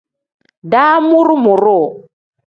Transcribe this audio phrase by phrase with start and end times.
[0.71, 1.79] Damuru-muru.